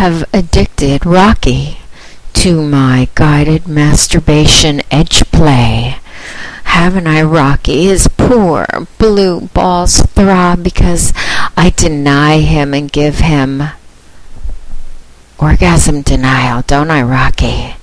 have 0.00 0.24
addicted 0.32 1.04
Rocky 1.04 1.76
to 2.32 2.62
my 2.62 3.06
guided 3.14 3.68
masturbation 3.68 4.80
edge 4.90 5.30
play. 5.30 5.96
Haven't 6.64 7.06
I, 7.06 7.20
Rocky? 7.20 7.84
His 7.84 8.08
poor 8.08 8.64
blue 8.96 9.48
balls 9.52 10.00
throb 10.00 10.64
because 10.64 11.12
I 11.54 11.74
deny 11.76 12.38
him 12.38 12.72
and 12.72 12.90
give 12.90 13.18
him 13.18 13.62
orgasm 15.38 16.00
denial, 16.00 16.62
don't 16.62 16.90
I, 16.90 17.02
Rocky? 17.02 17.74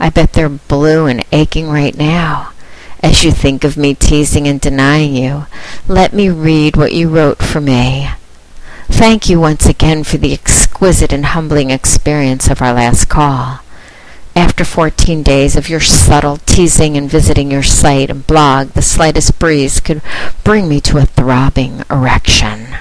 I 0.00 0.10
bet 0.10 0.32
they're 0.32 0.48
blue 0.48 1.06
and 1.06 1.24
aching 1.30 1.68
right 1.70 1.96
now. 1.96 2.52
As 3.00 3.22
you 3.22 3.30
think 3.30 3.62
of 3.62 3.76
me 3.76 3.94
teasing 3.94 4.48
and 4.48 4.60
denying 4.60 5.14
you, 5.14 5.46
let 5.86 6.12
me 6.12 6.30
read 6.30 6.76
what 6.76 6.94
you 6.94 7.08
wrote 7.08 7.38
for 7.40 7.60
me. 7.60 8.10
Thank 9.00 9.30
you 9.30 9.40
once 9.40 9.64
again 9.64 10.04
for 10.04 10.18
the 10.18 10.34
exquisite 10.34 11.10
and 11.10 11.24
humbling 11.24 11.70
experience 11.70 12.50
of 12.50 12.60
our 12.60 12.74
last 12.74 13.08
call. 13.08 13.60
After 14.36 14.62
14 14.62 15.22
days 15.22 15.56
of 15.56 15.70
your 15.70 15.80
subtle 15.80 16.36
teasing 16.36 16.98
and 16.98 17.08
visiting 17.08 17.50
your 17.50 17.62
site 17.62 18.10
and 18.10 18.26
blog, 18.26 18.72
the 18.72 18.82
slightest 18.82 19.38
breeze 19.38 19.80
could 19.80 20.02
bring 20.44 20.68
me 20.68 20.82
to 20.82 20.98
a 20.98 21.06
throbbing 21.06 21.82
erection. 21.90 22.76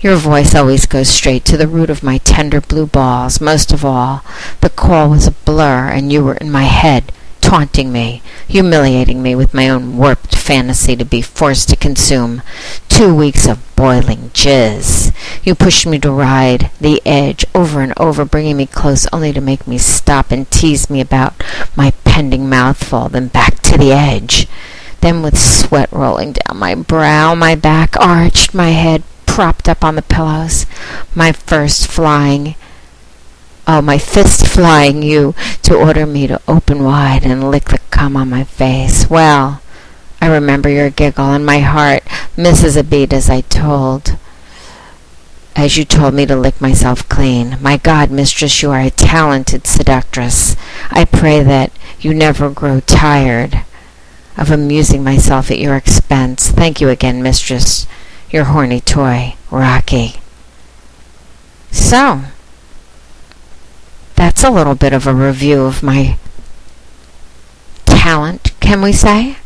Your 0.00 0.16
voice 0.16 0.54
always 0.54 0.86
goes 0.86 1.10
straight 1.10 1.44
to 1.44 1.58
the 1.58 1.68
root 1.68 1.90
of 1.90 2.02
my 2.02 2.16
tender 2.16 2.62
blue 2.62 2.86
balls. 2.86 3.42
Most 3.42 3.74
of 3.74 3.84
all, 3.84 4.24
the 4.62 4.70
call 4.70 5.10
was 5.10 5.26
a 5.26 5.32
blur, 5.32 5.90
and 5.90 6.10
you 6.10 6.24
were 6.24 6.36
in 6.36 6.50
my 6.50 6.64
head, 6.64 7.12
taunting 7.48 7.90
me, 7.90 8.20
humiliating 8.46 9.22
me 9.22 9.34
with 9.34 9.54
my 9.54 9.70
own 9.70 9.96
warped 9.96 10.36
fantasy 10.36 10.94
to 10.94 11.02
be 11.02 11.22
forced 11.22 11.66
to 11.66 11.76
consume 11.76 12.42
two 12.90 13.14
weeks 13.14 13.48
of 13.48 13.74
boiling 13.74 14.28
jizz. 14.34 15.14
You 15.42 15.54
pushed 15.54 15.86
me 15.86 15.98
to 16.00 16.10
ride 16.10 16.70
the 16.78 17.00
edge 17.06 17.46
over 17.54 17.80
and 17.80 17.94
over, 17.96 18.26
bringing 18.26 18.58
me 18.58 18.66
close 18.66 19.06
only 19.14 19.32
to 19.32 19.40
make 19.40 19.66
me 19.66 19.78
stop 19.78 20.30
and 20.30 20.50
tease 20.50 20.90
me 20.90 21.00
about 21.00 21.42
my 21.74 21.92
pending 22.04 22.50
mouthful, 22.50 23.08
then 23.08 23.28
back 23.28 23.60
to 23.62 23.78
the 23.78 23.92
edge. 23.92 24.46
Then, 25.00 25.22
with 25.22 25.38
sweat 25.38 25.90
rolling 25.90 26.32
down 26.32 26.58
my 26.58 26.74
brow, 26.74 27.34
my 27.34 27.54
back 27.54 27.96
arched, 27.98 28.52
my 28.52 28.72
head 28.72 29.04
propped 29.24 29.70
up 29.70 29.82
on 29.82 29.94
the 29.94 30.02
pillows, 30.02 30.66
my 31.14 31.32
first 31.32 31.86
flying 31.86 32.56
Oh, 33.70 33.82
my 33.82 33.98
fist 33.98 34.46
flying 34.46 35.02
you 35.02 35.34
to 35.60 35.76
order 35.76 36.06
me 36.06 36.26
to 36.26 36.40
open 36.48 36.82
wide 36.84 37.24
and 37.24 37.50
lick 37.50 37.64
the 37.64 37.78
cum 37.90 38.16
on 38.16 38.30
my 38.30 38.42
face. 38.42 39.10
Well, 39.10 39.60
I 40.22 40.26
remember 40.28 40.70
your 40.70 40.88
giggle 40.88 41.32
and 41.32 41.44
my 41.44 41.58
heart 41.58 42.02
misses 42.34 42.76
a 42.76 42.82
beat 42.82 43.12
as 43.12 43.28
I 43.28 43.42
told, 43.42 44.16
as 45.54 45.76
you 45.76 45.84
told 45.84 46.14
me 46.14 46.24
to 46.24 46.34
lick 46.34 46.62
myself 46.62 47.06
clean. 47.10 47.58
My 47.60 47.76
God, 47.76 48.10
mistress, 48.10 48.62
you 48.62 48.70
are 48.70 48.80
a 48.80 48.88
talented 48.88 49.66
seductress. 49.66 50.56
I 50.90 51.04
pray 51.04 51.42
that 51.42 51.70
you 52.00 52.14
never 52.14 52.48
grow 52.48 52.80
tired 52.80 53.64
of 54.38 54.50
amusing 54.50 55.04
myself 55.04 55.50
at 55.50 55.58
your 55.58 55.76
expense. 55.76 56.50
Thank 56.50 56.80
you 56.80 56.88
again, 56.88 57.22
mistress, 57.22 57.86
your 58.30 58.44
horny 58.44 58.80
toy, 58.80 59.34
Rocky. 59.50 60.14
So, 61.70 62.22
that's 64.38 64.48
a 64.48 64.54
little 64.54 64.76
bit 64.76 64.92
of 64.92 65.04
a 65.04 65.12
review 65.12 65.62
of 65.62 65.82
my 65.82 66.16
talent, 67.86 68.52
can 68.60 68.80
we 68.80 68.92
say? 68.92 69.36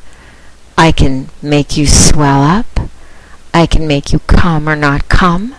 I 0.76 0.92
can 0.92 1.30
make 1.40 1.78
you 1.78 1.86
swell 1.86 2.42
up. 2.42 2.66
I 3.54 3.64
can 3.64 3.86
make 3.86 4.12
you 4.12 4.18
come 4.18 4.68
or 4.68 4.76
not 4.76 5.08
come. 5.08 5.54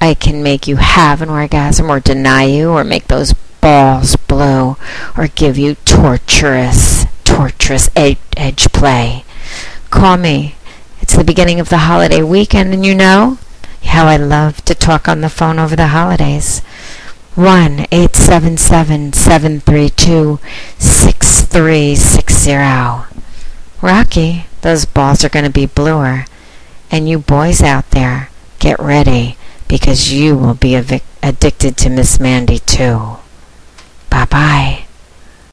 I 0.00 0.14
can 0.14 0.42
make 0.42 0.66
you 0.66 0.76
have 0.76 1.22
an 1.22 1.30
orgasm 1.30 1.88
or 1.88 2.00
deny 2.00 2.42
you 2.42 2.70
or 2.70 2.82
make 2.82 3.06
those 3.06 3.34
balls 3.60 4.16
blow 4.16 4.78
or 5.16 5.28
give 5.28 5.56
you 5.56 5.76
torturous, 5.84 7.04
torturous 7.22 7.88
ed- 7.94 8.18
edge 8.36 8.72
play. 8.72 9.24
Call 9.90 10.16
me. 10.16 10.56
It's 11.00 11.16
the 11.16 11.22
beginning 11.22 11.60
of 11.60 11.68
the 11.68 11.86
holiday 11.86 12.24
weekend, 12.24 12.74
and 12.74 12.84
you 12.84 12.96
know 12.96 13.38
how 13.84 14.08
I 14.08 14.16
love 14.16 14.64
to 14.64 14.74
talk 14.74 15.06
on 15.08 15.20
the 15.20 15.28
phone 15.28 15.60
over 15.60 15.76
the 15.76 15.88
holidays 15.88 16.62
one 17.36 17.86
eight 17.92 18.16
seven 18.16 18.56
seven 18.56 19.12
seven 19.12 19.60
three 19.60 19.90
two 19.90 20.40
six 20.78 21.42
three 21.42 21.94
six 21.94 22.34
zero. 22.34 23.04
Rocky, 23.82 24.46
those 24.62 24.86
balls 24.86 25.22
are 25.22 25.28
going 25.28 25.44
to 25.44 25.50
be 25.50 25.66
bluer. 25.66 26.24
And 26.90 27.08
you 27.08 27.18
boys 27.18 27.62
out 27.62 27.90
there, 27.90 28.30
get 28.58 28.78
ready 28.78 29.36
because 29.68 30.12
you 30.12 30.36
will 30.36 30.54
be 30.54 30.74
addicted 30.74 31.76
to 31.76 31.90
Miss 31.90 32.18
Mandy 32.18 32.58
too. 32.60 33.18
Bye 34.08 34.24
bye. 34.24 34.85